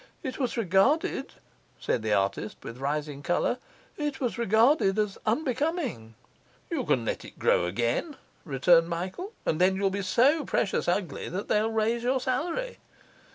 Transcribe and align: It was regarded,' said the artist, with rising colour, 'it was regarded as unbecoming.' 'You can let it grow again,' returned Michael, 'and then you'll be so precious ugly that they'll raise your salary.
It 0.23 0.39
was 0.39 0.57
regarded,' 0.57 1.33
said 1.79 2.01
the 2.01 2.11
artist, 2.11 2.57
with 2.63 2.79
rising 2.79 3.21
colour, 3.21 3.59
'it 3.97 4.19
was 4.19 4.35
regarded 4.35 4.97
as 4.97 5.19
unbecoming.' 5.27 6.15
'You 6.71 6.85
can 6.85 7.05
let 7.05 7.23
it 7.23 7.37
grow 7.37 7.65
again,' 7.65 8.15
returned 8.43 8.89
Michael, 8.89 9.31
'and 9.45 9.61
then 9.61 9.75
you'll 9.75 9.91
be 9.91 10.01
so 10.01 10.43
precious 10.43 10.87
ugly 10.87 11.29
that 11.29 11.49
they'll 11.49 11.69
raise 11.69 12.01
your 12.01 12.19
salary. 12.19 12.79